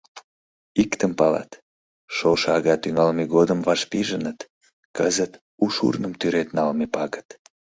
Иктым 0.83 1.11
палат: 1.19 1.51
шошо 2.15 2.49
ага 2.57 2.75
тӱҥалме 2.81 3.25
годым 3.35 3.59
вашпижыныт, 3.67 4.39
кызыт 4.97 5.33
у 5.63 5.65
шурным 5.75 6.13
тӱред 6.19 6.47
налме 6.57 6.85
пагыт. 6.95 7.27